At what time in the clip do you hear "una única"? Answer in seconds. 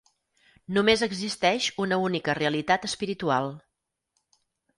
1.85-2.35